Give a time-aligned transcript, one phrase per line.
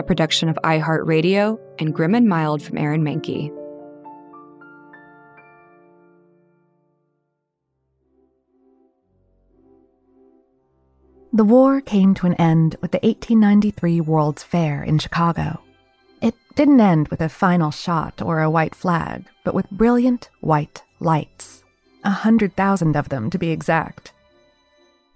[0.00, 3.54] a production of iHeartRadio and Grim and Mild from Aaron Mahnke.
[11.32, 15.60] The war came to an end with the 1893 World's Fair in Chicago.
[16.20, 20.82] It didn't end with a final shot or a white flag, but with brilliant white
[20.98, 21.62] lights.
[22.04, 24.12] A hundred thousand of them, to be exact.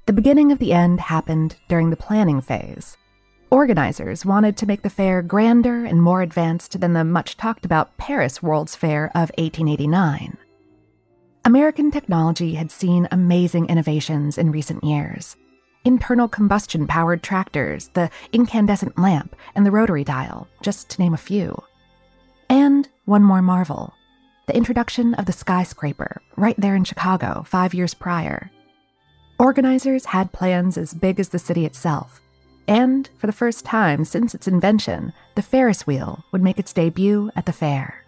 [0.06, 2.96] The beginning of the end happened during the planning phase.
[3.50, 7.96] Organizers wanted to make the fair grander and more advanced than the much talked about
[7.96, 10.36] Paris World's Fair of 1889.
[11.44, 15.36] American technology had seen amazing innovations in recent years
[15.84, 21.18] internal combustion powered tractors, the incandescent lamp, and the rotary dial, just to name a
[21.18, 21.62] few.
[22.48, 23.94] And one more marvel
[24.46, 28.50] the introduction of the skyscraper, right there in Chicago, five years prior.
[29.38, 32.20] Organizers had plans as big as the city itself,
[32.66, 37.30] and for the first time since its invention, the Ferris wheel would make its debut
[37.36, 38.04] at the fair.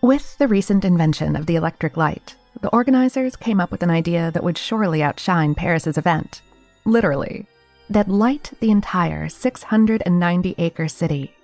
[0.00, 4.30] With the recent invention of the electric light, the organizers came up with an idea
[4.30, 6.42] that would surely outshine Paris's event
[6.86, 7.46] literally,
[7.90, 11.34] that light the entire 690 acre city.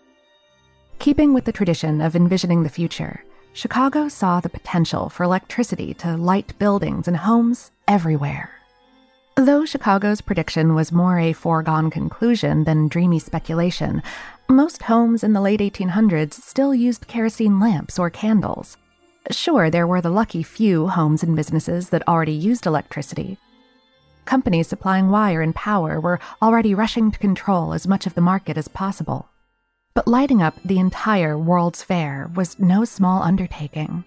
[0.98, 6.17] Keeping with the tradition of envisioning the future, Chicago saw the potential for electricity to
[6.17, 8.50] light buildings and homes everywhere.
[9.37, 14.03] Though Chicago's prediction was more a foregone conclusion than dreamy speculation,
[14.48, 18.76] most homes in the late 1800s still used kerosene lamps or candles.
[19.31, 23.38] Sure, there were the lucky few homes and businesses that already used electricity,
[24.25, 28.56] Companies supplying wire and power were already rushing to control as much of the market
[28.56, 29.28] as possible.
[29.94, 34.04] But lighting up the entire World's Fair was no small undertaking.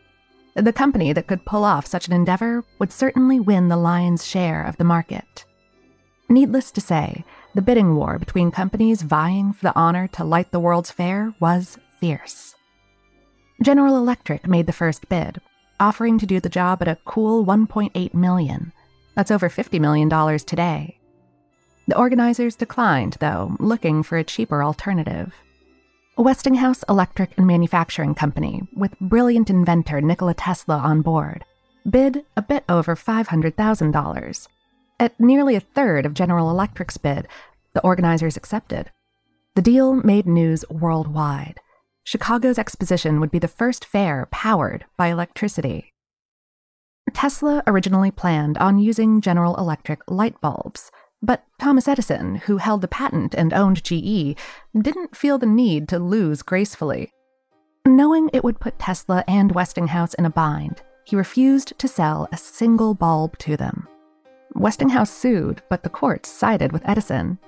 [0.55, 4.63] The company that could pull off such an endeavor would certainly win the lion's share
[4.63, 5.43] of the market.
[6.29, 10.59] Needless to say, the bidding war between companies vying for the honor to light the
[10.59, 12.55] World's Fair was fierce.
[13.61, 15.41] General Electric made the first bid,
[15.77, 18.71] offering to do the job at a cool 1.8 million.
[19.13, 20.99] That's over $50 million today.
[21.87, 25.35] The organizers declined, though, looking for a cheaper alternative.
[26.17, 31.43] Westinghouse Electric and Manufacturing Company, with brilliant inventor Nikola Tesla on board,
[31.89, 34.47] bid a bit over $500,000.
[34.97, 37.27] At nearly a third of General Electric's bid,
[37.73, 38.91] the organizers accepted.
[39.55, 41.59] The deal made news worldwide.
[42.05, 45.91] Chicago's exposition would be the first fair powered by electricity.
[47.13, 50.91] Tesla originally planned on using General Electric light bulbs,
[51.25, 54.37] but Thomas Edison, who held the patent and owned GE,
[54.79, 57.11] didn't feel the need to lose gracefully.
[57.85, 62.37] Knowing it would put Tesla and Westinghouse in a bind, he refused to sell a
[62.37, 63.87] single bulb to them.
[64.53, 67.39] Westinghouse sued, but the courts sided with Edison.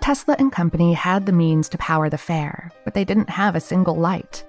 [0.00, 3.60] Tesla and company had the means to power the fair, but they didn't have a
[3.60, 4.44] single light.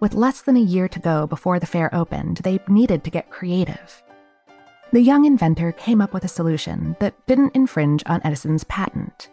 [0.00, 3.30] With less than a year to go before the fair opened, they needed to get
[3.30, 4.02] creative.
[4.92, 9.30] The young inventor came up with a solution that didn't infringe on Edison's patent.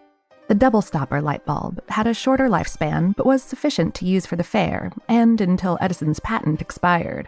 [0.47, 4.37] The double stopper light bulb had a shorter lifespan but was sufficient to use for
[4.37, 7.27] the fair and until Edison's patent expired.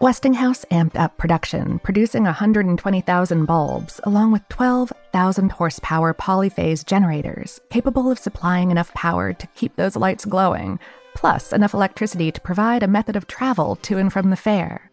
[0.00, 8.18] Westinghouse amped up production, producing 120,000 bulbs, along with 12,000 horsepower polyphase generators, capable of
[8.18, 10.80] supplying enough power to keep those lights glowing,
[11.14, 14.90] plus enough electricity to provide a method of travel to and from the fair.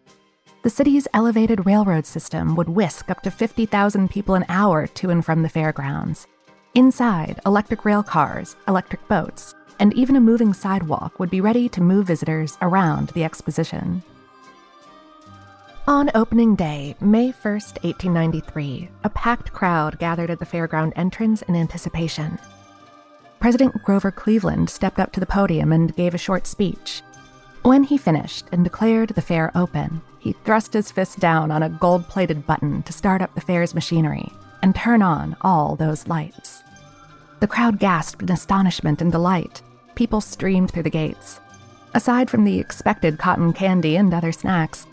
[0.62, 5.24] The city's elevated railroad system would whisk up to 50,000 people an hour to and
[5.24, 6.26] from the fairgrounds.
[6.74, 11.80] Inside, electric rail cars, electric boats, and even a moving sidewalk would be ready to
[11.80, 14.02] move visitors around the exposition.
[15.88, 21.56] On opening day, May 1st, 1893, a packed crowd gathered at the fairground entrance in
[21.56, 22.38] anticipation.
[23.38, 27.00] President Grover Cleveland stepped up to the podium and gave a short speech.
[27.70, 31.68] When he finished and declared the fair open, he thrust his fist down on a
[31.68, 34.28] gold plated button to start up the fair's machinery
[34.60, 36.64] and turn on all those lights.
[37.38, 39.62] The crowd gasped in astonishment and delight.
[39.94, 41.38] people streamed through the gates.
[41.94, 44.88] Aside from the expected cotton candy and other snacks,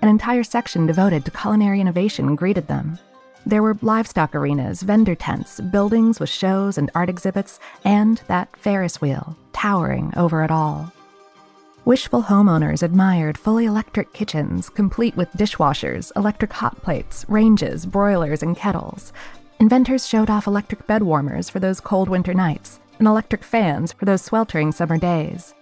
[0.00, 2.96] an entire section devoted to culinary innovation greeted them.
[3.44, 9.00] There were livestock arenas, vendor tents, buildings with shows and art exhibits, and that Ferris
[9.00, 10.92] wheel towering over it all.
[11.86, 18.54] Wishful homeowners admired fully electric kitchens, complete with dishwashers, electric hot plates, ranges, broilers, and
[18.54, 19.14] kettles.
[19.60, 24.04] Inventors showed off electric bed warmers for those cold winter nights, and electric fans for
[24.04, 25.54] those sweltering summer days.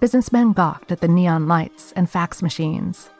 [0.00, 3.10] Businessmen gawked at the neon lights and fax machines.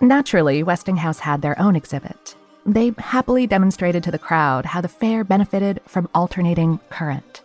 [0.00, 2.34] Naturally, Westinghouse had their own exhibit.
[2.66, 7.42] They happily demonstrated to the crowd how the fair benefited from alternating current.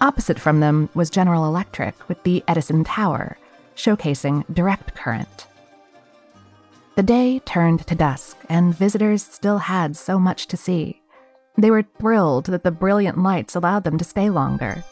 [0.00, 3.38] Opposite from them was General Electric with the Edison Tower,
[3.76, 5.46] showcasing direct current.
[6.96, 11.00] The day turned to dusk, and visitors still had so much to see.
[11.56, 14.84] They were thrilled that the brilliant lights allowed them to stay longer.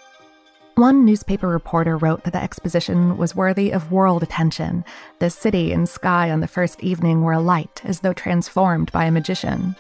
[0.77, 4.85] One newspaper reporter wrote that the exposition was worthy of world attention.
[5.19, 9.11] The city and sky on the first evening were alight as though transformed by a
[9.11, 9.77] magician.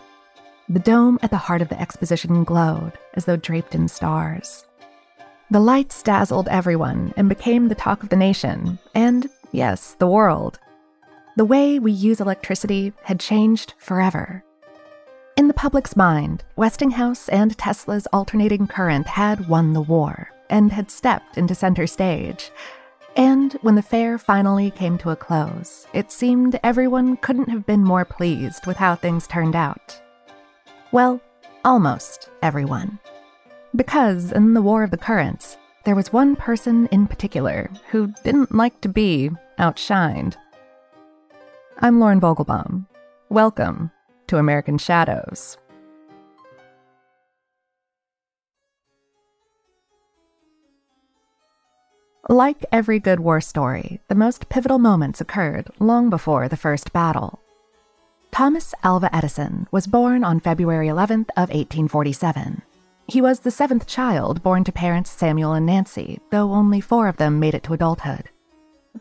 [0.68, 4.64] The dome at the heart of the exposition glowed as though draped in stars.
[5.50, 10.58] The lights dazzled everyone and became the talk of the nation, and, yes, the world.
[11.36, 14.42] The way we use electricity had changed forever.
[15.36, 20.90] In the public's mind, Westinghouse and Tesla's alternating current had won the war and had
[20.90, 22.50] stepped into center stage.
[23.16, 27.84] And when the fair finally came to a close, it seemed everyone couldn't have been
[27.84, 30.00] more pleased with how things turned out.
[30.90, 31.20] Well,
[31.64, 32.98] almost everyone.
[33.76, 38.54] Because in the War of the Currents, there was one person in particular who didn't
[38.54, 40.36] like to be outshined.
[41.80, 42.86] I'm Lauren Vogelbaum.
[43.30, 43.90] Welcome
[44.28, 45.58] to American Shadows.
[52.28, 57.40] Like every good war story, the most pivotal moments occurred long before the first battle.
[58.30, 62.62] Thomas Alva Edison was born on February 11th of 1847.
[63.06, 67.18] He was the seventh child born to parents Samuel and Nancy, though only four of
[67.18, 68.30] them made it to adulthood.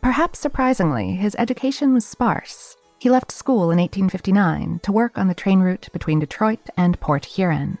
[0.02, 2.76] Perhaps surprisingly, his education was sparse.
[2.98, 7.24] He left school in 1859 to work on the train route between Detroit and Port
[7.24, 7.78] Huron.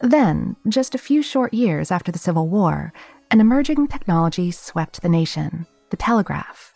[0.00, 2.92] Then, just a few short years after the Civil War,
[3.30, 6.72] an emerging technology swept the nation the telegraph.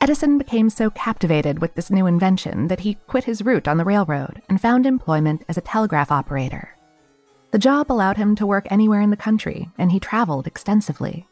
[0.00, 3.84] Edison became so captivated with this new invention that he quit his route on the
[3.84, 6.75] railroad and found employment as a telegraph operator.
[7.56, 11.26] The job allowed him to work anywhere in the country, and he traveled extensively.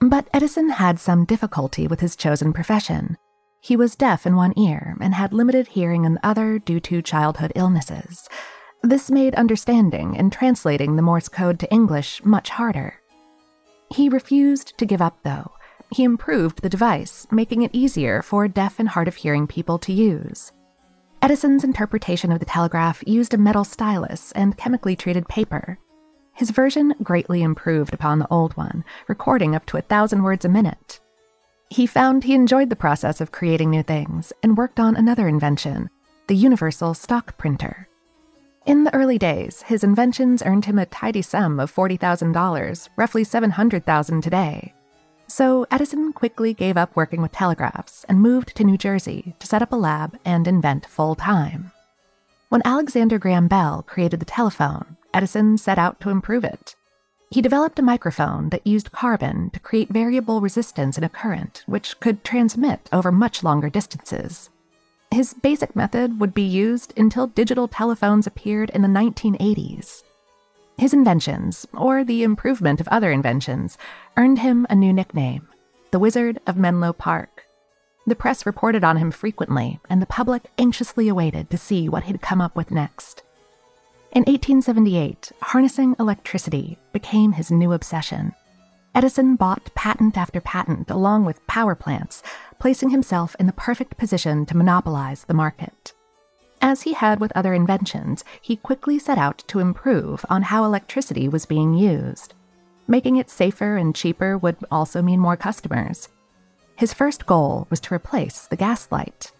[0.00, 3.18] But Edison had some difficulty with his chosen profession.
[3.60, 7.02] He was deaf in one ear and had limited hearing in the other due to
[7.02, 8.28] childhood illnesses.
[8.84, 13.00] This made understanding and translating the Morse code to English much harder.
[13.90, 15.50] He refused to give up, though.
[15.90, 19.92] He improved the device, making it easier for deaf and hard of hearing people to
[19.92, 20.52] use.
[21.22, 25.78] Edison's interpretation of the telegraph used a metal stylus and chemically treated paper.
[26.34, 30.48] His version greatly improved upon the old one, recording up to a thousand words a
[30.48, 30.98] minute.
[31.70, 35.90] He found he enjoyed the process of creating new things and worked on another invention,
[36.26, 37.86] the universal stock printer.
[38.66, 44.22] In the early days, his inventions earned him a tidy sum of $40,000, roughly 700,000
[44.22, 44.74] today.
[45.32, 49.62] So Edison quickly gave up working with telegraphs and moved to New Jersey to set
[49.62, 51.72] up a lab and invent full time.
[52.50, 56.76] When Alexander Graham Bell created the telephone, Edison set out to improve it.
[57.30, 61.98] He developed a microphone that used carbon to create variable resistance in a current, which
[61.98, 64.50] could transmit over much longer distances.
[65.10, 70.02] His basic method would be used until digital telephones appeared in the 1980s.
[70.82, 73.78] His inventions, or the improvement of other inventions,
[74.16, 75.46] earned him a new nickname
[75.92, 77.44] the Wizard of Menlo Park.
[78.08, 82.20] The press reported on him frequently, and the public anxiously awaited to see what he'd
[82.20, 83.22] come up with next.
[84.10, 88.32] In 1878, harnessing electricity became his new obsession.
[88.92, 92.24] Edison bought patent after patent along with power plants,
[92.58, 95.92] placing himself in the perfect position to monopolize the market.
[96.64, 101.28] As he had with other inventions, he quickly set out to improve on how electricity
[101.28, 102.34] was being used.
[102.86, 106.08] Making it safer and cheaper would also mean more customers.
[106.76, 109.32] His first goal was to replace the gas light.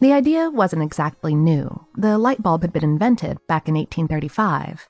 [0.00, 1.86] The idea wasn't exactly new.
[1.96, 4.86] The light bulb had been invented back in 1835.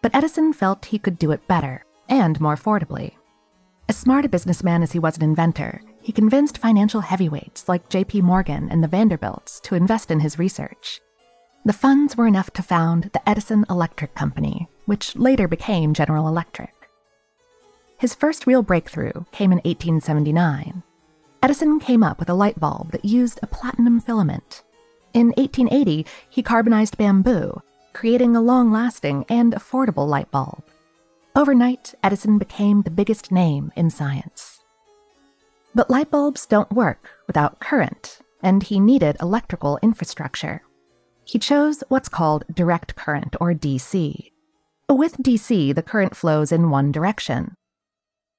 [0.00, 3.12] But Edison felt he could do it better and more affordably.
[3.88, 8.22] As smart a businessman as he was an inventor, he convinced financial heavyweights like J.P.
[8.22, 11.00] Morgan and the Vanderbilts to invest in his research.
[11.64, 16.72] The funds were enough to found the Edison Electric Company, which later became General Electric.
[17.98, 20.84] His first real breakthrough came in 1879.
[21.42, 24.62] Edison came up with a light bulb that used a platinum filament.
[25.12, 27.60] In 1880, he carbonized bamboo,
[27.94, 30.62] creating a long lasting and affordable light bulb.
[31.34, 34.55] Overnight, Edison became the biggest name in science.
[35.76, 40.62] But light bulbs don't work without current, and he needed electrical infrastructure.
[41.26, 44.32] He chose what's called direct current, or DC.
[44.88, 47.56] With DC, the current flows in one direction.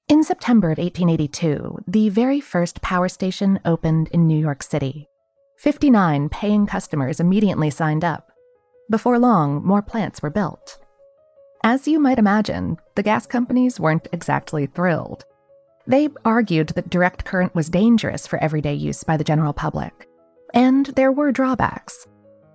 [0.08, 5.08] In September of 1882, the very first power station opened in New York City.
[5.60, 8.32] 59 paying customers immediately signed up.
[8.89, 10.79] Before long, more plants were built.
[11.63, 15.24] As you might imagine, the gas companies weren't exactly thrilled.
[15.88, 20.08] They argued that direct current was dangerous for everyday use by the general public.
[20.53, 22.06] And there were drawbacks.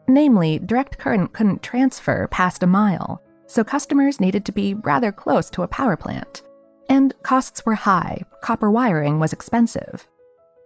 [0.06, 5.48] Namely, direct current couldn't transfer past a mile, so customers needed to be rather close
[5.50, 6.42] to a power plant.
[6.90, 10.06] And costs were high, copper wiring was expensive.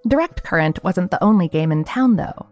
[0.08, 2.48] Direct current wasn't the only game in town, though.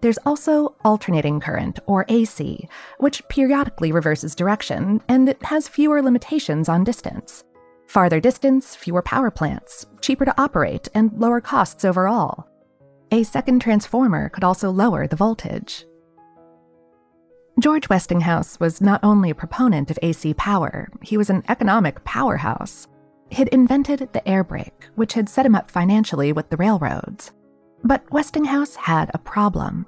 [0.00, 6.68] There's also alternating current, or AC, which periodically reverses direction, and it has fewer limitations
[6.68, 7.44] on distance.
[7.92, 12.48] Farther distance, fewer power plants, cheaper to operate, and lower costs overall.
[13.10, 15.84] A second transformer could also lower the voltage.
[17.60, 22.88] George Westinghouse was not only a proponent of AC power, he was an economic powerhouse.
[23.28, 27.32] He'd invented the air brake, which had set him up financially with the railroads.
[27.84, 29.86] But Westinghouse had a problem.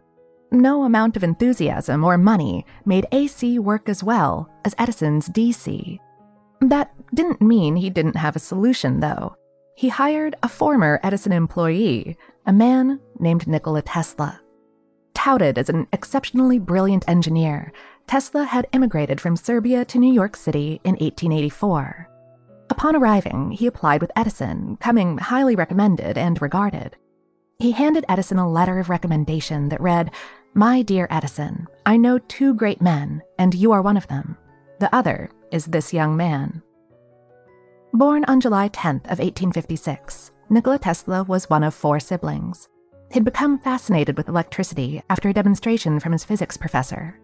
[0.53, 5.99] No amount of enthusiasm or money made AC work as well as Edison's DC.
[6.69, 9.37] That didn't mean he didn't have a solution, though.
[9.77, 12.17] He hired a former Edison employee,
[12.47, 14.41] a man named Nikola Tesla.
[15.13, 17.71] Touted as an exceptionally brilliant engineer,
[18.07, 22.09] Tesla had immigrated from Serbia to New York City in 1884.
[22.71, 26.97] Upon arriving, he applied with Edison, coming highly recommended and regarded.
[27.59, 30.11] He handed Edison a letter of recommendation that read,
[30.55, 34.39] My dear Edison, I know two great men, and you are one of them.
[34.81, 36.61] The other is this young man.
[37.93, 42.69] Born on July 10th of 1856, Nikola Tesla was one of four siblings.
[43.13, 47.21] He'd become fascinated with electricity after a demonstration from his physics professor.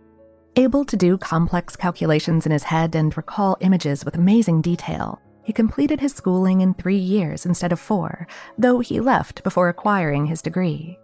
[0.54, 5.52] Able to do complex calculations in his head and recall images with amazing detail, he
[5.52, 10.42] completed his schooling in three years instead of four, though he left before acquiring his
[10.42, 10.96] degree.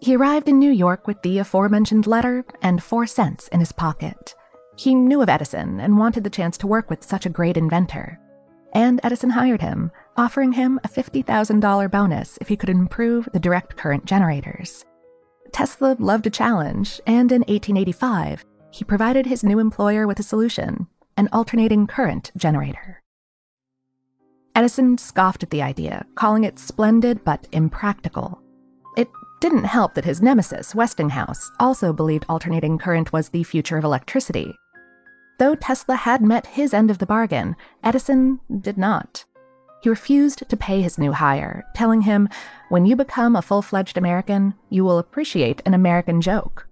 [0.00, 4.34] He arrived in New York with the aforementioned letter and four cents in his pocket.
[4.76, 8.18] He knew of Edison and wanted the chance to work with such a great inventor.
[8.72, 13.76] And Edison hired him, offering him a $50,000 bonus if he could improve the direct
[13.76, 14.84] current generators.
[15.52, 20.88] Tesla loved a challenge, and in 1885, he provided his new employer with a solution
[21.16, 23.00] an alternating current generator.
[24.56, 28.40] Edison scoffed at the idea, calling it splendid but impractical.
[28.96, 29.08] It
[29.40, 34.54] didn't help that his nemesis, Westinghouse, also believed alternating current was the future of electricity.
[35.38, 39.24] Though Tesla had met his end of the bargain, Edison did not.
[39.82, 42.28] He refused to pay his new hire, telling him,
[42.68, 46.66] When you become a full fledged American, you will appreciate an American joke.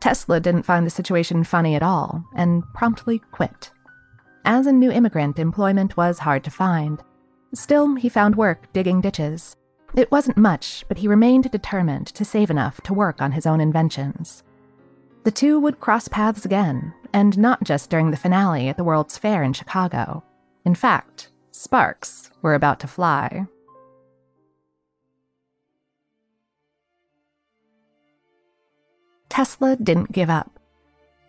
[0.00, 3.70] Tesla didn't find the situation funny at all and promptly quit.
[4.44, 7.02] As a new immigrant, employment was hard to find.
[7.54, 9.56] Still, he found work digging ditches.
[9.94, 13.60] It wasn't much, but he remained determined to save enough to work on his own
[13.60, 14.42] inventions.
[15.24, 19.18] The two would cross paths again, and not just during the finale at the World's
[19.18, 20.22] Fair in Chicago.
[20.64, 23.46] In fact, Sparks were about to fly.
[29.28, 30.58] Tesla didn't give up.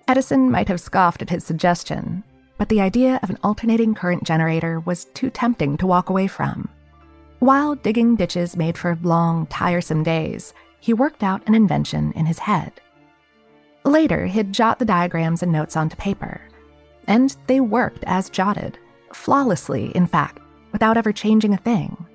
[0.07, 2.23] Edison might have scoffed at his suggestion,
[2.57, 6.67] but the idea of an alternating current generator was too tempting to walk away from.
[7.39, 12.39] While digging ditches made for long, tiresome days, he worked out an invention in his
[12.39, 12.80] head.
[13.83, 16.41] Later, he'd jot the diagrams and notes onto paper.
[17.07, 18.77] And they worked as jotted
[19.13, 20.39] flawlessly, in fact,
[20.71, 22.05] without ever changing a thing.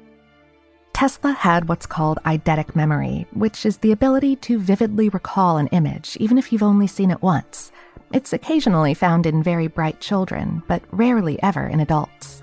[0.93, 6.17] Tesla had what's called eidetic memory, which is the ability to vividly recall an image,
[6.19, 7.71] even if you've only seen it once.
[8.15, 12.43] It's occasionally found in very bright children, but rarely ever in adults.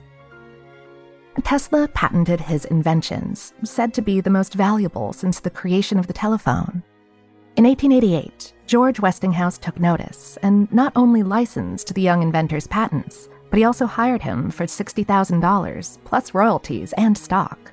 [1.44, 6.14] Tesla patented his inventions, said to be the most valuable since the creation of the
[6.14, 6.84] telephone.
[7.56, 13.60] In 1888, George Westinghouse took notice and not only licensed the young inventor's patents, but
[13.60, 17.72] he also hired him for $60,000, plus royalties and stock.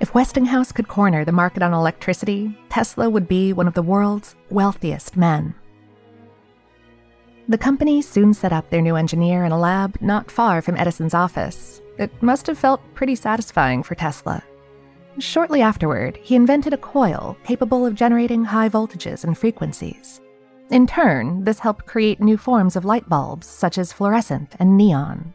[0.00, 4.34] If Westinghouse could corner the market on electricity, Tesla would be one of the world's
[4.50, 5.54] wealthiest men.
[7.46, 11.14] The company soon set up their new engineer in a lab not far from Edison's
[11.14, 11.80] office.
[11.98, 14.42] it must have felt pretty satisfying for Tesla.
[15.18, 20.20] Shortly afterward, he invented a coil capable of generating high voltages and frequencies.
[20.70, 25.34] In turn, this helped create new forms of light bulbs, such as fluorescent and neon.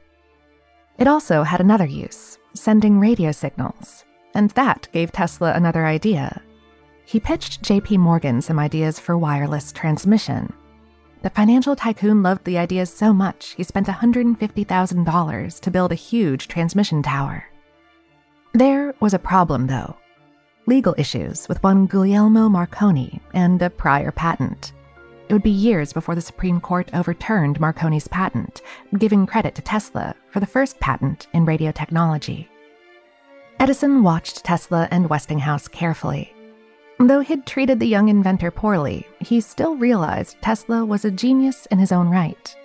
[0.98, 6.42] It also had another use sending radio signals, and that gave Tesla another idea.
[7.06, 10.54] He pitched JP Morgan some ideas for wireless transmission.
[11.24, 16.48] The financial tycoon loved the ideas so much, he spent $150,000 to build a huge
[16.48, 17.46] transmission tower.
[18.56, 19.98] There was a problem, though
[20.68, 24.74] legal issues with one Guglielmo Marconi and a prior patent.
[25.28, 28.62] It would be years before the Supreme Court overturned Marconi's patent,
[28.98, 32.48] giving credit to Tesla for the first patent in radio technology.
[33.60, 36.32] Edison watched Tesla and Westinghouse carefully.
[37.00, 41.80] Though he'd treated the young inventor poorly, he still realized Tesla was a genius in
[41.80, 42.56] his own right.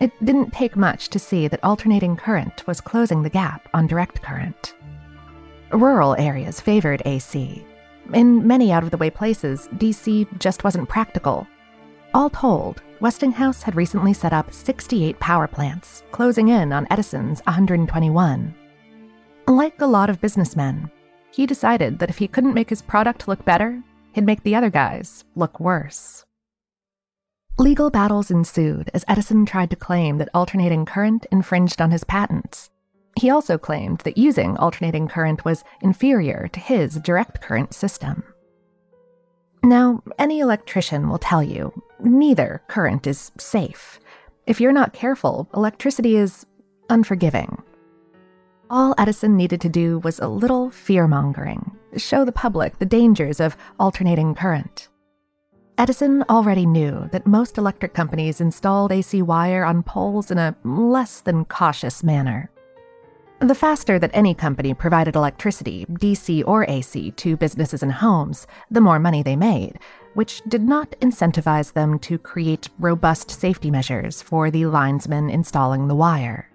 [0.00, 4.22] It didn't take much to see that alternating current was closing the gap on direct
[4.22, 4.74] current.
[5.72, 7.62] Rural areas favored AC.
[8.14, 11.46] In many out of the way places, DC just wasn't practical.
[12.14, 18.54] All told, Westinghouse had recently set up 68 power plants, closing in on Edison's 121.
[19.46, 20.90] Like a lot of businessmen,
[21.30, 23.82] he decided that if he couldn't make his product look better,
[24.12, 26.24] he'd make the other guys look worse.
[27.58, 32.70] Legal battles ensued as Edison tried to claim that alternating current infringed on his patents.
[33.18, 38.22] He also claimed that using alternating current was inferior to his direct current system.
[39.64, 43.98] Now, any electrician will tell you neither current is safe.
[44.46, 46.46] If you're not careful, electricity is
[46.90, 47.60] unforgiving.
[48.70, 53.40] All Edison needed to do was a little fear mongering, show the public the dangers
[53.40, 54.88] of alternating current.
[55.76, 61.20] Edison already knew that most electric companies installed AC wire on poles in a less
[61.20, 62.48] than cautious manner.
[63.40, 68.80] The faster that any company provided electricity, DC or AC, to businesses and homes, the
[68.80, 69.78] more money they made,
[70.14, 75.94] which did not incentivize them to create robust safety measures for the linesmen installing the
[75.94, 76.50] wire.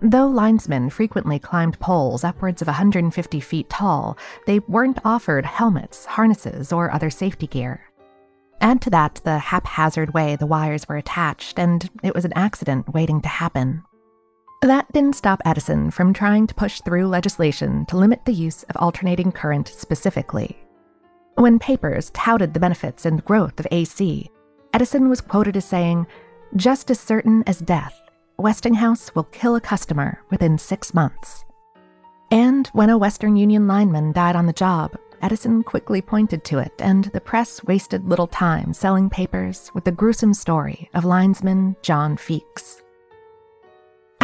[0.00, 6.72] Though linesmen frequently climbed poles upwards of 150 feet tall, they weren't offered helmets, harnesses,
[6.72, 7.82] or other safety gear.
[8.62, 12.94] Add to that the haphazard way the wires were attached, and it was an accident
[12.94, 13.84] waiting to happen.
[14.66, 18.76] That didn't stop Edison from trying to push through legislation to limit the use of
[18.80, 20.58] alternating current specifically.
[21.36, 24.28] When papers touted the benefits and growth of AC,
[24.74, 26.08] Edison was quoted as saying,
[26.56, 27.96] Just as certain as death,
[28.38, 31.44] Westinghouse will kill a customer within six months.
[32.32, 36.72] And when a Western Union lineman died on the job, Edison quickly pointed to it,
[36.80, 42.16] and the press wasted little time selling papers with the gruesome story of linesman John
[42.16, 42.82] Feeks.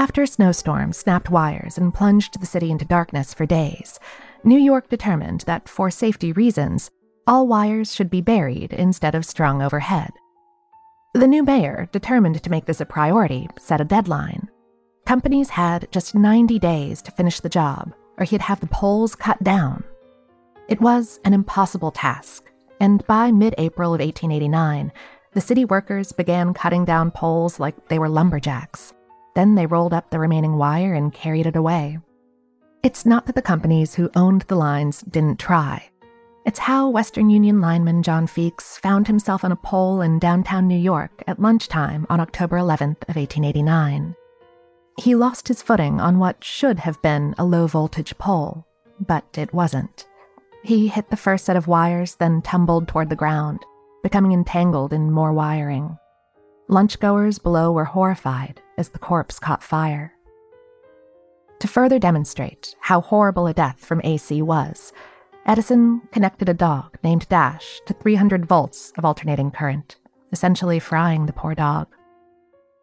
[0.03, 4.01] After a snowstorm snapped wires and plunged the city into darkness for days,
[4.43, 6.91] New York determined that for safety reasons,
[7.25, 10.11] all wires should be buried instead of strung overhead.
[11.15, 14.51] The new mayor, determined to make this a priority, set a deadline.
[15.07, 19.41] Companies had just 90 days to finish the job, or he'd have the poles cut
[19.45, 19.85] down.
[20.67, 24.91] It was an impossible task, and by mid April of 1889,
[25.31, 28.93] the city workers began cutting down poles like they were lumberjacks.
[29.35, 31.99] Then they rolled up the remaining wire and carried it away.
[32.83, 35.91] It's not that the companies who owned the lines didn't try.
[36.45, 40.79] It's how Western Union lineman John Feeks found himself on a pole in downtown New
[40.79, 44.17] York at lunchtime on October 11th of 1889.
[44.99, 48.67] He lost his footing on what should have been a low voltage pole,
[49.01, 50.07] but it wasn't.
[50.65, 53.61] He hit the first set of wires, then tumbled toward the ground,
[54.03, 55.97] becoming entangled in more wiring.
[56.69, 60.15] Lunchgoers below were horrified as the corpse caught fire.
[61.61, 64.93] To further demonstrate how horrible a death from AC was,
[65.47, 69.97] Edison connected a dog named Dash to 300 volts of alternating current,
[70.33, 71.89] essentially frying the poor dog.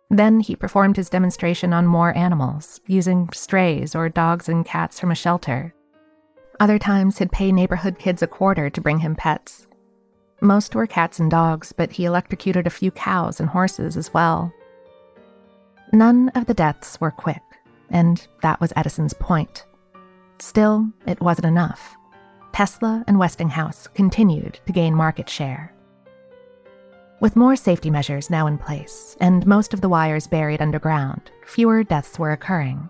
[0.10, 5.12] Then he performed his demonstration on more animals, using strays or dogs and cats from
[5.12, 5.74] a shelter.
[6.60, 9.68] Other times, he'd pay neighborhood kids a quarter to bring him pets.
[10.42, 14.54] Most were cats and dogs, but he electrocuted a few cows and horses as well.
[15.92, 17.42] None of the deaths were quick,
[17.90, 19.66] and that was Edison's point.
[20.38, 21.96] Still, it wasn't enough.
[22.54, 25.74] Tesla and Westinghouse continued to gain market share.
[27.22, 31.84] With more safety measures now in place and most of the wires buried underground, fewer
[31.84, 32.90] deaths were occurring.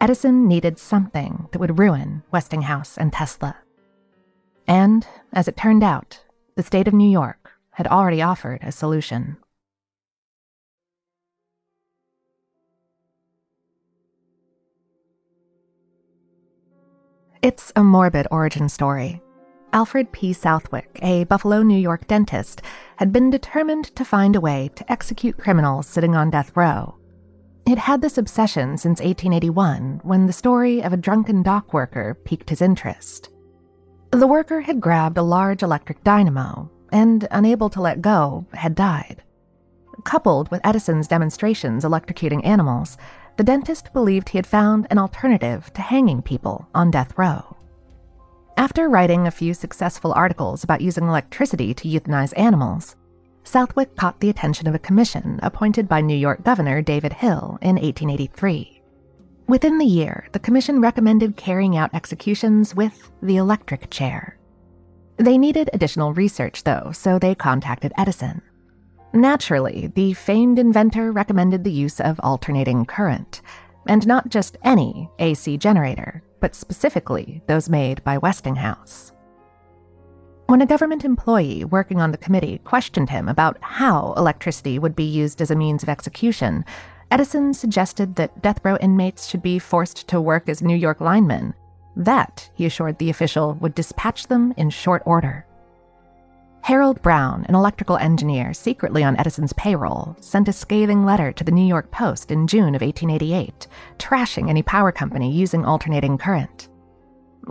[0.00, 3.56] Edison needed something that would ruin Westinghouse and Tesla.
[4.66, 6.22] And, as it turned out,
[6.54, 9.36] the state of New York had already offered a solution.
[17.44, 19.20] It's a morbid origin story.
[19.74, 20.32] Alfred P.
[20.32, 22.62] Southwick, a Buffalo, New York dentist,
[22.96, 26.96] had been determined to find a way to execute criminals sitting on death row.
[27.66, 32.48] It had this obsession since 1881 when the story of a drunken dock worker piqued
[32.48, 33.28] his interest.
[34.10, 39.22] The worker had grabbed a large electric dynamo and, unable to let go, had died.
[40.04, 42.96] Coupled with Edison's demonstrations electrocuting animals,
[43.36, 47.56] the dentist believed he had found an alternative to hanging people on death row.
[48.56, 52.94] After writing a few successful articles about using electricity to euthanize animals,
[53.42, 57.76] Southwick caught the attention of a commission appointed by New York Governor David Hill in
[57.76, 58.82] 1883.
[59.46, 64.38] Within the year, the commission recommended carrying out executions with the electric chair.
[65.18, 68.40] They needed additional research, though, so they contacted Edison.
[69.14, 73.42] Naturally, the famed inventor recommended the use of alternating current,
[73.86, 79.12] and not just any AC generator, but specifically those made by Westinghouse.
[80.46, 85.04] When a government employee working on the committee questioned him about how electricity would be
[85.04, 86.64] used as a means of execution,
[87.08, 91.54] Edison suggested that death row inmates should be forced to work as New York linemen.
[91.94, 95.46] That, he assured the official, would dispatch them in short order.
[96.64, 101.52] Harold Brown, an electrical engineer secretly on Edison's payroll, sent a scathing letter to the
[101.52, 103.66] New York Post in June of 1888,
[103.98, 106.70] trashing any power company using alternating current.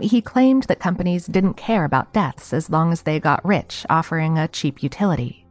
[0.00, 4.36] He claimed that companies didn't care about deaths as long as they got rich offering
[4.36, 5.46] a cheap utility.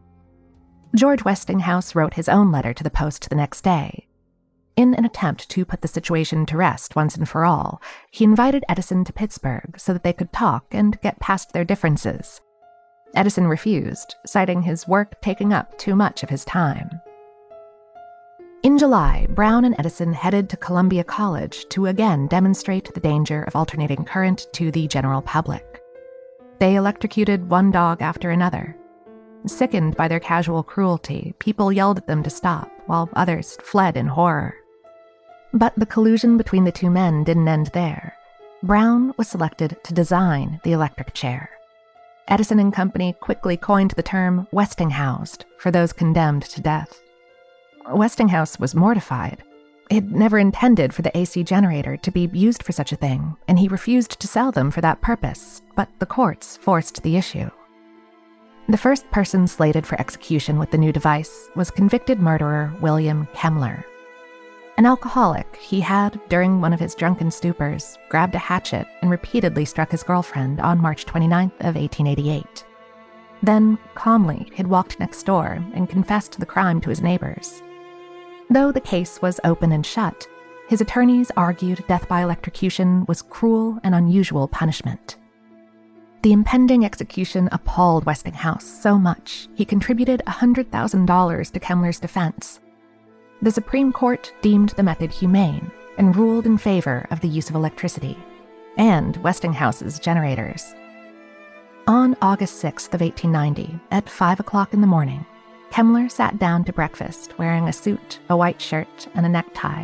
[0.93, 4.10] George Westinghouse wrote his own letter to the Post the next day.
[4.76, 8.65] In an attempt to put the situation to rest once and for all, he invited
[8.67, 12.41] Edison to Pittsburgh so that they could talk and get past their differences.
[13.15, 17.02] Edison refused, citing his work taking up too much of his time.
[18.63, 23.56] In July, Brown and Edison headed to Columbia College to again demonstrate the danger of
[23.56, 25.82] alternating current to the general public.
[26.60, 28.76] They electrocuted one dog after another.
[29.45, 34.08] Sickened by their casual cruelty, people yelled at them to stop, while others fled in
[34.08, 34.56] horror.
[35.52, 38.15] But the collusion between the two men didn't end there.
[38.63, 41.49] Brown was selected to design the electric chair.
[42.27, 47.01] Edison and Company quickly coined the term Westinghoused for those condemned to death.
[47.91, 49.43] Westinghouse was mortified.
[49.89, 53.59] He'd never intended for the AC generator to be used for such a thing, and
[53.59, 57.49] he refused to sell them for that purpose, but the courts forced the issue.
[58.69, 63.83] The first person slated for execution with the new device was convicted murderer William Kemmler.
[64.75, 69.65] An alcoholic, he had, during one of his drunken stupors, grabbed a hatchet and repeatedly
[69.65, 72.65] struck his girlfriend on March 29th of 1888.
[73.43, 77.62] Then, calmly, he'd walked next door and confessed the crime to his neighbors.
[78.49, 80.27] Though the case was open and shut,
[80.69, 85.17] his attorneys argued death by electrocution was cruel and unusual punishment.
[86.23, 92.59] The impending execution appalled Westinghouse so much he contributed $100,000 to Kemmler's defense.
[93.43, 97.56] The Supreme Court deemed the method humane and ruled in favor of the use of
[97.56, 98.17] electricity
[98.77, 100.73] and Westinghouse's generators.
[101.86, 105.25] On August 6th of 1890, at 5 o'clock in the morning,
[105.71, 109.84] Kemmler sat down to breakfast wearing a suit, a white shirt, and a necktie.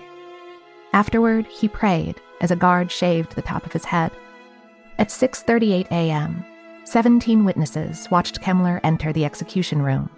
[0.94, 4.14] Afterward, he prayed as a guard shaved the top of his head.
[4.98, 6.46] At 6:38 a.m.,
[6.86, 10.10] 17 witnesses watched Kemmler enter the execution room.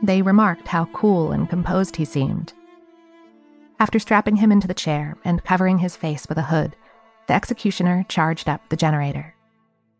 [0.00, 2.52] They remarked how cool and composed he seemed.
[3.84, 6.74] After strapping him into the chair and covering his face with a hood,
[7.28, 9.34] the executioner charged up the generator.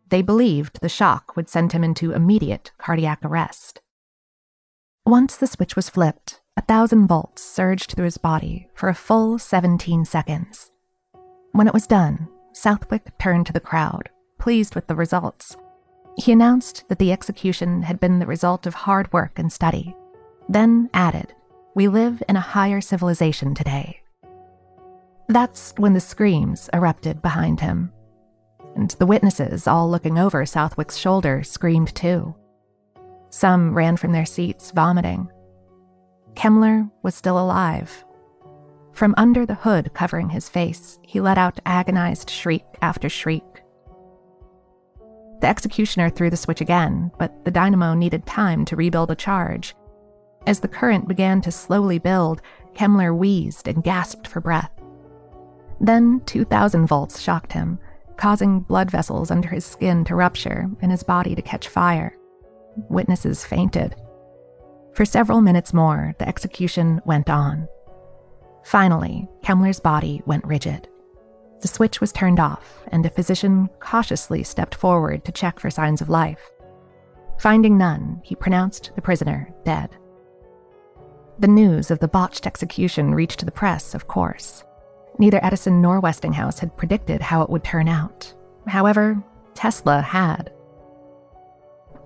[0.09, 3.81] They believed the shock would send him into immediate cardiac arrest.
[5.05, 9.37] Once the switch was flipped, a thousand volts surged through his body for a full
[9.37, 10.71] 17 seconds.
[11.51, 15.57] When it was done, Southwick turned to the crowd, pleased with the results.
[16.17, 19.95] He announced that the execution had been the result of hard work and study,
[20.49, 21.35] then added,
[21.75, 23.99] We live in a higher civilization today.
[25.27, 27.91] That's when the screams erupted behind him.
[28.77, 32.33] And the witnesses, all looking over Southwick's shoulder, screamed too.
[33.29, 35.29] Some ran from their seats, vomiting.
[36.33, 38.05] Kemmler was still alive.
[38.93, 43.43] From under the hood covering his face, he let out agonized shriek after shriek.
[45.41, 49.75] The executioner threw the switch again, but the dynamo needed time to rebuild a charge.
[50.47, 52.41] As the current began to slowly build,
[52.75, 54.71] Kemmler wheezed and gasped for breath.
[55.79, 57.79] Then 2,000 volts shocked him,
[58.17, 62.15] causing blood vessels under his skin to rupture and his body to catch fire.
[62.89, 63.95] Witnesses fainted.
[64.93, 67.67] For several minutes more, the execution went on.
[68.63, 70.87] Finally, Kemmler's body went rigid.
[71.61, 76.01] The switch was turned off, and a physician cautiously stepped forward to check for signs
[76.01, 76.51] of life.
[77.39, 79.95] Finding none, he pronounced the prisoner dead.
[81.37, 84.63] The news of the botched execution reached the press, of course.
[85.17, 88.33] Neither Edison nor Westinghouse had predicted how it would turn out.
[88.67, 89.21] However,
[89.53, 90.51] Tesla had.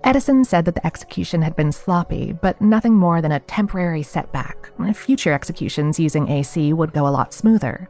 [0.02, 4.72] Edison said that the execution had been sloppy, but nothing more than a temporary setback.
[4.94, 7.88] Future executions using AC would go a lot smoother.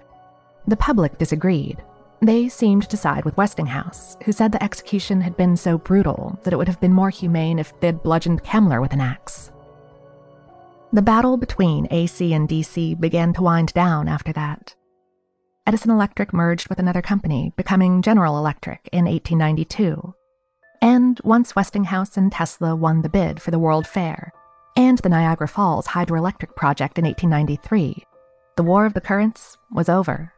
[0.67, 1.83] The public disagreed.
[2.21, 6.53] They seemed to side with Westinghouse, who said the execution had been so brutal that
[6.53, 9.53] it would have been more humane if they'd bludgeoned Kemmler with an axe.
[10.93, 14.75] The battle between AC and DC began to wind down after that.
[15.65, 20.15] Edison Electric merged with another company, becoming General Electric in 1892.
[20.83, 24.33] And once Westinghouse and Tesla won the bid for the World Fair
[24.77, 28.05] and the Niagara Falls hydroelectric project in 1893,
[28.57, 30.33] the War of the Currents was over.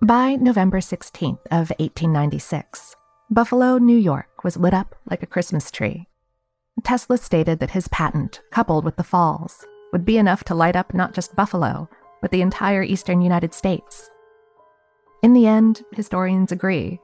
[0.00, 2.96] By November 16th of 1896,
[3.30, 6.08] Buffalo, New York was lit up like a Christmas tree.
[6.82, 10.92] Tesla stated that his patent, coupled with the falls, would be enough to light up
[10.92, 11.88] not just Buffalo,
[12.20, 14.10] but the entire eastern United States.
[15.22, 17.00] In the end, historians agree.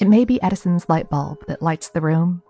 [0.00, 2.42] It may be Edison's light bulb that lights the room,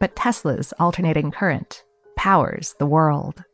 [0.00, 1.84] but Tesla's alternating current
[2.16, 3.44] powers the world.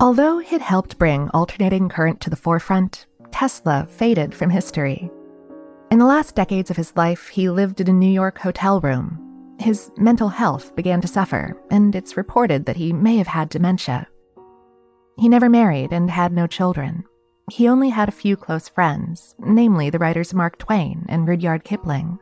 [0.00, 5.10] Although he'd helped bring alternating current to the forefront, Tesla faded from history.
[5.90, 9.20] In the last decades of his life, he lived in a New York hotel room.
[9.60, 14.08] His mental health began to suffer, and it's reported that he may have had dementia.
[15.16, 17.04] He never married and had no children.
[17.50, 22.18] He only had a few close friends, namely the writers Mark Twain and Rudyard Kipling.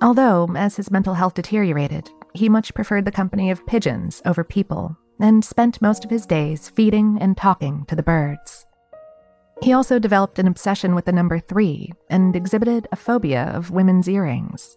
[0.00, 4.96] Although, as his mental health deteriorated, he much preferred the company of pigeons over people
[5.20, 8.66] and spent most of his days feeding and talking to the birds.
[9.62, 14.08] He also developed an obsession with the number three and exhibited a phobia of women's
[14.08, 14.76] earrings.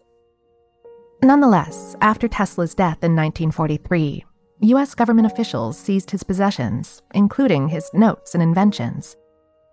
[1.24, 4.24] Nonetheless, after Tesla's death in 1943,
[4.62, 4.93] U.S.
[4.93, 9.15] government officials seized his possessions, including his notes and inventions.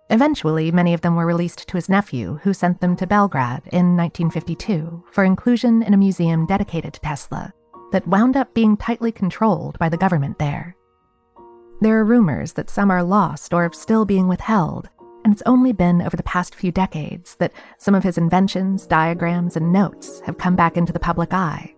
[0.09, 3.95] Eventually, many of them were released to his nephew, who sent them to Belgrade in
[3.95, 7.53] 1952 for inclusion in a museum dedicated to Tesla
[7.93, 10.75] that wound up being tightly controlled by the government there.
[11.79, 14.89] There are rumors that some are lost or still being withheld,
[15.23, 19.55] and it's only been over the past few decades that some of his inventions, diagrams,
[19.55, 21.75] and notes have come back into the public eye.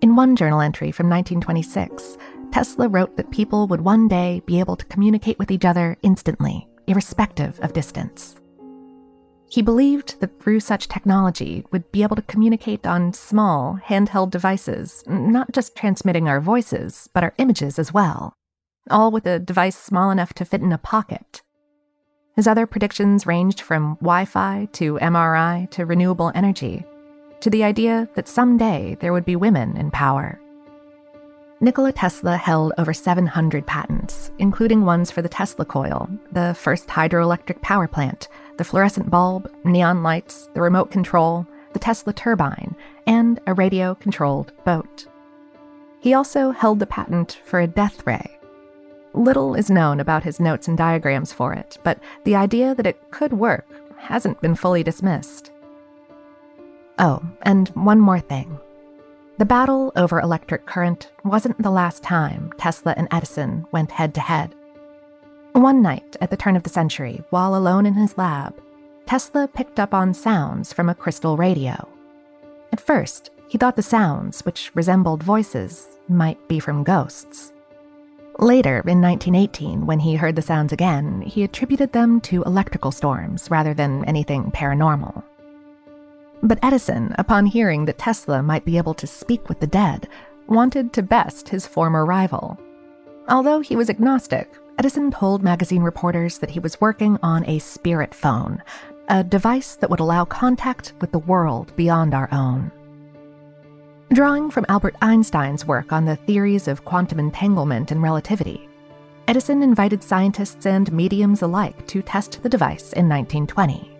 [0.00, 2.16] In one journal entry from 1926,
[2.52, 6.68] Tesla wrote that people would one day be able to communicate with each other instantly,
[6.86, 8.36] irrespective of distance.
[9.50, 15.02] He believed that through such technology, we'd be able to communicate on small, handheld devices,
[15.06, 18.34] not just transmitting our voices, but our images as well,
[18.90, 21.42] all with a device small enough to fit in a pocket.
[22.36, 26.84] His other predictions ranged from Wi Fi to MRI to renewable energy,
[27.40, 30.38] to the idea that someday there would be women in power.
[31.60, 37.60] Nikola Tesla held over 700 patents, including ones for the Tesla coil, the first hydroelectric
[37.62, 43.54] power plant, the fluorescent bulb, neon lights, the remote control, the Tesla turbine, and a
[43.54, 45.06] radio controlled boat.
[46.00, 48.38] He also held the patent for a death ray.
[49.14, 53.10] Little is known about his notes and diagrams for it, but the idea that it
[53.10, 53.66] could work
[53.96, 55.50] hasn't been fully dismissed.
[56.98, 58.58] Oh, and one more thing.
[59.38, 64.20] The battle over electric current wasn't the last time Tesla and Edison went head to
[64.20, 64.54] head.
[65.58, 68.54] One night at the turn of the century, while alone in his lab,
[69.06, 71.88] Tesla picked up on sounds from a crystal radio.
[72.72, 77.52] At first, he thought the sounds, which resembled voices, might be from ghosts.
[78.38, 83.50] Later, in 1918, when he heard the sounds again, he attributed them to electrical storms
[83.50, 85.24] rather than anything paranormal.
[86.40, 90.08] But Edison, upon hearing that Tesla might be able to speak with the dead,
[90.46, 92.56] wanted to best his former rival.
[93.28, 98.14] Although he was agnostic, Edison told magazine reporters that he was working on a spirit
[98.14, 98.62] phone,
[99.08, 102.70] a device that would allow contact with the world beyond our own.
[104.12, 108.68] Drawing from Albert Einstein's work on the theories of quantum entanglement and relativity,
[109.26, 113.90] Edison invited scientists and mediums alike to test the device in 1920.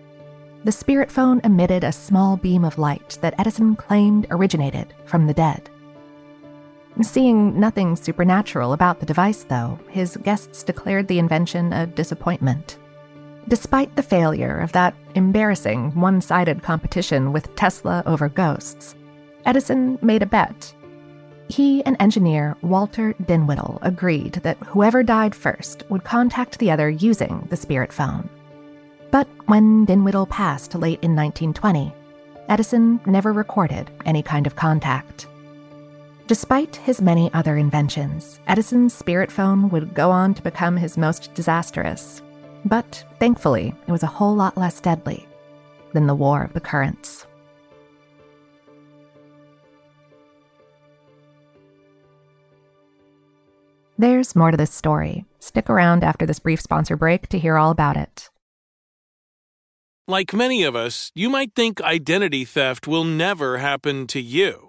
[0.63, 5.33] The spirit phone emitted a small beam of light that Edison claimed originated from the
[5.33, 5.69] dead.
[7.01, 12.77] Seeing nothing supernatural about the device, though, his guests declared the invention a disappointment.
[13.47, 18.95] Despite the failure of that embarrassing one sided competition with Tesla over ghosts,
[19.45, 20.73] Edison made a bet.
[21.47, 27.47] He and engineer Walter Dinwiddie agreed that whoever died first would contact the other using
[27.49, 28.29] the spirit phone.
[29.09, 31.93] But when Dinwiddie passed late in 1920,
[32.49, 35.27] Edison never recorded any kind of contact.
[36.29, 41.33] Despite his many other inventions, Edison's spirit phone would go on to become his most
[41.33, 42.21] disastrous.
[42.65, 45.27] But thankfully, it was a whole lot less deadly
[45.93, 47.25] than the War of the Currents.
[53.97, 55.25] There's more to this story.
[55.39, 58.29] Stick around after this brief sponsor break to hear all about it.
[60.07, 64.68] Like many of us, you might think identity theft will never happen to you.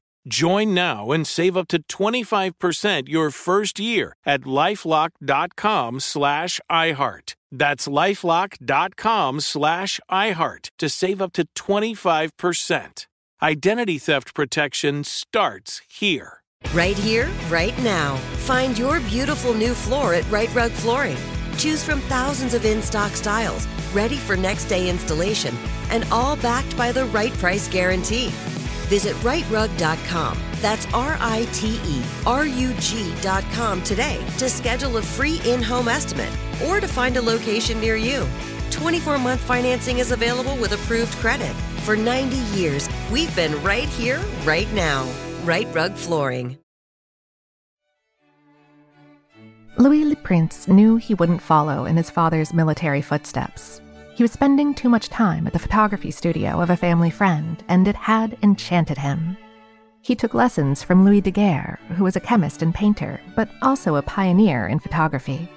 [0.27, 7.35] Join now and save up to 25% your first year at lifelock.com slash iHeart.
[7.51, 13.07] That's lifelock.com slash iHeart to save up to 25%.
[13.43, 16.41] Identity theft protection starts here.
[16.73, 18.15] Right here, right now.
[18.45, 21.17] Find your beautiful new floor at Rite Rug Flooring.
[21.57, 25.55] Choose from thousands of in stock styles, ready for next day installation,
[25.89, 28.31] and all backed by the right price guarantee.
[28.91, 30.37] Visit riterug.com.
[30.55, 35.87] That's R I T E R U G.com today to schedule a free in home
[35.87, 36.33] estimate
[36.67, 38.27] or to find a location near you.
[38.69, 41.55] 24 month financing is available with approved credit.
[41.85, 45.09] For 90 years, we've been right here, right now.
[45.45, 46.57] Rite Rug Flooring.
[49.77, 53.79] Louis Le Prince knew he wouldn't follow in his father's military footsteps.
[54.13, 57.87] He was spending too much time at the photography studio of a family friend, and
[57.87, 59.37] it had enchanted him.
[60.01, 64.01] He took lessons from Louis Daguerre, who was a chemist and painter, but also a
[64.01, 65.47] pioneer in photography.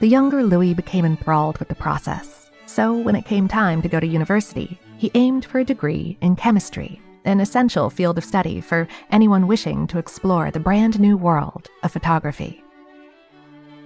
[0.00, 3.98] The younger Louis became enthralled with the process, so when it came time to go
[3.98, 8.86] to university, he aimed for a degree in chemistry, an essential field of study for
[9.10, 12.62] anyone wishing to explore the brand new world of photography.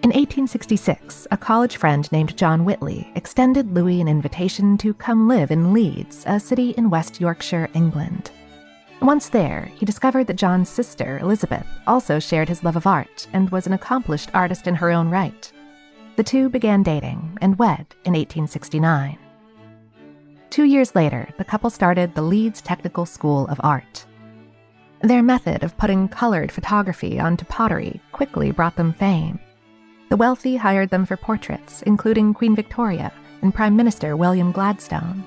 [0.02, 5.52] In 1866, a college friend named John Whitley extended Louis an invitation to come live
[5.52, 8.32] in Leeds, a city in West Yorkshire, England.
[9.00, 13.48] Once there, he discovered that John's sister, Elizabeth, also shared his love of art and
[13.50, 15.52] was an accomplished artist in her own right.
[16.16, 19.16] The two began dating and wed in 1869.
[20.50, 24.04] Two years later, the couple started the Leeds Technical School of Art.
[25.00, 29.38] Their method of putting colored photography onto pottery quickly brought them fame.
[30.12, 35.24] The wealthy hired them for portraits, including Queen Victoria and Prime Minister William Gladstone.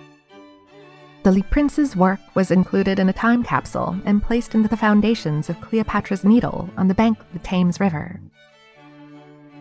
[1.24, 5.50] The Le Prince's work was included in a time capsule and placed into the foundations
[5.50, 8.19] of Cleopatra's Needle on the bank of the Thames River.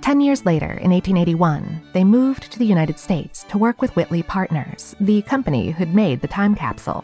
[0.02, 4.22] Ten years later, in 1881, they moved to the United States to work with Whitley
[4.22, 7.02] Partners, the company who'd made the time capsule.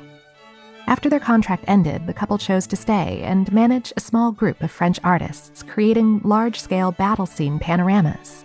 [0.90, 4.72] After their contract ended, the couple chose to stay and manage a small group of
[4.72, 8.44] French artists creating large scale battle scene panoramas.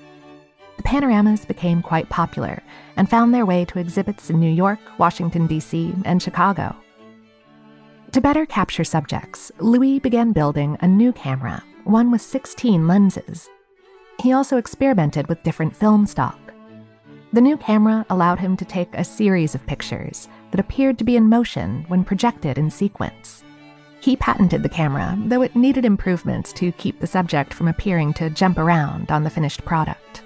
[0.77, 2.61] The panoramas became quite popular
[2.97, 6.75] and found their way to exhibits in New York, Washington, D.C., and Chicago.
[8.11, 13.49] To better capture subjects, Louis began building a new camera, one with 16 lenses.
[14.21, 16.39] He also experimented with different film stock.
[17.33, 21.17] The new camera allowed him to take a series of pictures that appeared to be
[21.17, 23.43] in motion when projected in sequence.
[23.99, 28.29] He patented the camera, though it needed improvements to keep the subject from appearing to
[28.29, 30.23] jump around on the finished product.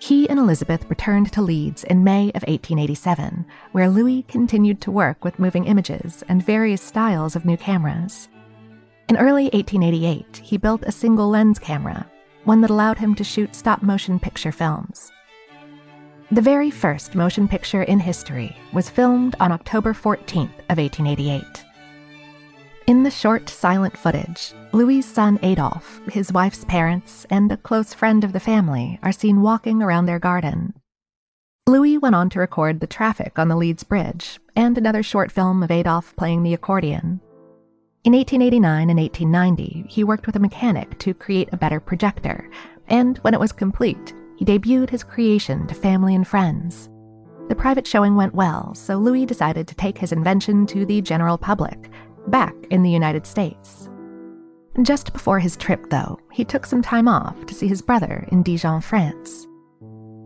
[0.00, 5.24] He and Elizabeth returned to Leeds in May of 1887, where Louis continued to work
[5.24, 8.28] with moving images and various styles of new cameras.
[9.08, 12.06] In early 1888, he built a single lens camera,
[12.44, 15.10] one that allowed him to shoot stop motion picture films.
[16.32, 21.42] The very first motion picture in history was filmed on October 14th of 1888.
[22.86, 28.22] In the short, silent footage, Louis' son Adolphe, his wife's parents, and a close friend
[28.22, 30.74] of the family are seen walking around their garden.
[31.66, 35.64] Louis went on to record the traffic on the Leeds Bridge and another short film
[35.64, 37.20] of Adolphe playing the accordion.
[38.04, 42.48] In 1889 and 1890, he worked with a mechanic to create a better projector,
[42.86, 46.88] and when it was complete, he debuted his creation to family and friends.
[47.50, 51.36] The private showing went well, so Louis decided to take his invention to the general
[51.36, 51.90] public
[52.28, 53.90] back in the United States.
[54.80, 58.42] Just before his trip, though, he took some time off to see his brother in
[58.42, 59.46] Dijon, France.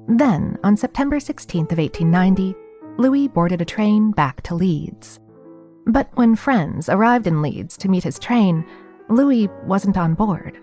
[0.06, 2.54] Then, on September 16th of 1890,
[2.98, 5.18] Louis boarded a train back to Leeds.
[5.86, 8.64] But when friends arrived in Leeds to meet his train,
[9.08, 10.56] Louis wasn't on board,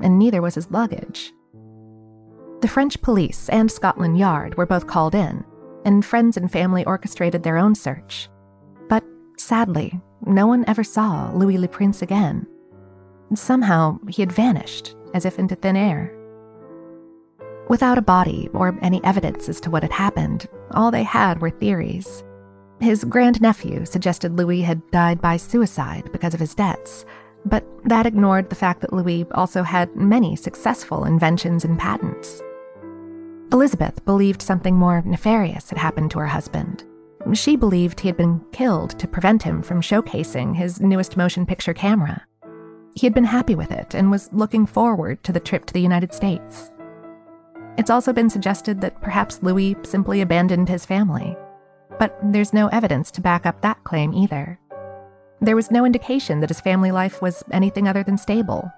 [0.00, 1.32] and neither was his luggage.
[2.62, 5.44] The French police and Scotland Yard were both called in,
[5.84, 8.28] and friends and family orchestrated their own search.
[8.88, 9.02] But
[9.36, 12.46] sadly, no one ever saw Louis Le Prince again.
[13.34, 16.16] Somehow, he had vanished, as if into thin air.
[17.68, 21.50] Without a body or any evidence as to what had happened, all they had were
[21.50, 22.22] theories.
[22.78, 27.04] His grandnephew suggested Louis had died by suicide because of his debts,
[27.44, 32.40] but that ignored the fact that Louis also had many successful inventions and patents.
[33.52, 36.84] Elizabeth believed something more nefarious had happened to her husband.
[37.34, 41.74] She believed he had been killed to prevent him from showcasing his newest motion picture
[41.74, 42.26] camera.
[42.94, 45.82] He had been happy with it and was looking forward to the trip to the
[45.82, 46.72] United States.
[47.76, 51.36] It's also been suggested that perhaps Louis simply abandoned his family.
[51.98, 54.58] But there's no evidence to back up that claim either.
[55.42, 58.70] There was no indication that his family life was anything other than stable.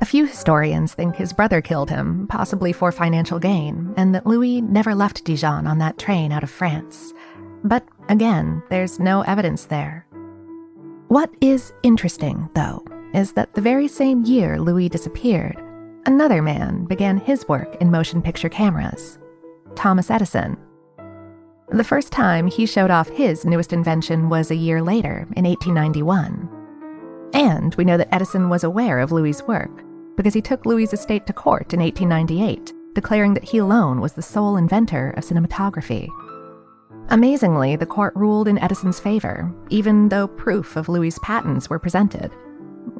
[0.00, 4.60] A few historians think his brother killed him, possibly for financial gain, and that Louis
[4.60, 7.14] never left Dijon on that train out of France.
[7.62, 10.04] But again, there's no evidence there.
[11.08, 12.84] What is interesting, though,
[13.14, 15.62] is that the very same year Louis disappeared,
[16.06, 19.18] another man began his work in motion picture cameras
[19.76, 20.56] Thomas Edison.
[21.68, 26.48] The first time he showed off his newest invention was a year later, in 1891.
[27.32, 29.83] And we know that Edison was aware of Louis' work
[30.16, 34.22] because he took Louis' estate to court in 1898, declaring that he alone was the
[34.22, 36.08] sole inventor of cinematography.
[37.10, 42.32] Amazingly, the court ruled in Edison's favor, even though proof of Louis' patents were presented.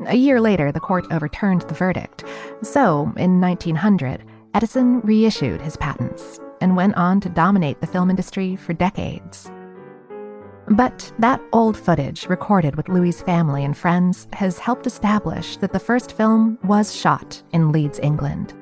[0.07, 2.25] A year later, the court overturned the verdict.
[2.63, 8.57] So, in 1900, Edison reissued his patents and went on to dominate the film industry
[8.57, 9.51] for decades.
[10.75, 15.79] But that old footage recorded with Louis' family and friends has helped establish that the
[15.79, 18.55] first film was shot in Leeds, England.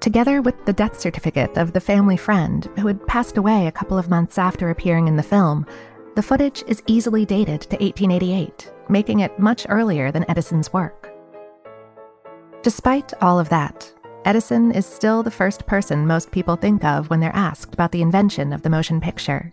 [0.00, 3.98] Together with the death certificate of the family friend who had passed away a couple
[3.98, 5.66] of months after appearing in the film,
[6.14, 11.12] the footage is easily dated to 1888, making it much earlier than Edison's work.
[12.62, 13.92] Despite all of that,
[14.24, 18.02] Edison is still the first person most people think of when they're asked about the
[18.02, 19.52] invention of the motion picture.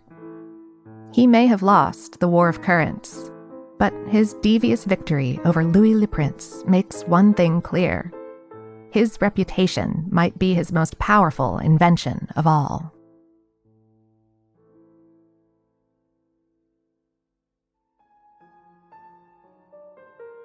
[1.16, 3.32] He may have lost the War of Currents,
[3.78, 8.12] but his devious victory over Louis Le Prince makes one thing clear.
[8.90, 12.92] His reputation might be his most powerful invention of all.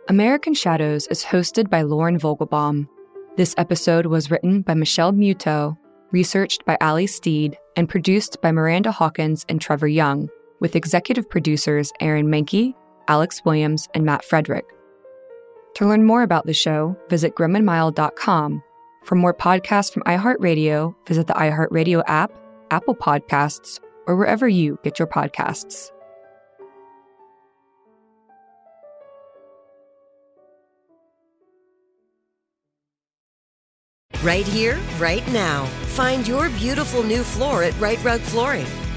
[0.07, 2.87] American Shadows is hosted by Lauren Vogelbaum.
[3.35, 5.77] This episode was written by Michelle Muto,
[6.11, 10.29] researched by Ali Steed, and produced by Miranda Hawkins and Trevor Young
[10.61, 12.73] with executive producers Aaron Mahnke,
[13.09, 14.65] Alex Williams, and Matt Frederick.
[15.75, 18.63] To learn more about the show, visit grimandmild.com.
[19.03, 22.31] For more podcasts from iHeartRadio, visit the iHeartRadio app,
[22.69, 25.91] Apple Podcasts, or wherever you get your podcasts.
[34.23, 35.65] Right here, right now.
[35.95, 38.67] Find your beautiful new floor at Rite Rug Flooring.